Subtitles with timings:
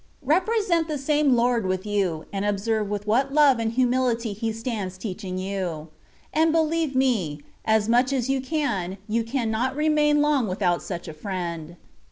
[0.25, 4.97] Represent the same Lord with you, and observe with what love and humility He stands
[4.97, 5.89] teaching you.
[6.33, 11.13] And beUeve me, as much as you can, you cannot remain long without such a
[11.13, 11.75] friend.